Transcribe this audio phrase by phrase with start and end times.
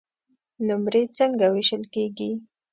[0.67, 2.31] نمرې څنګه وېشل کیږي؟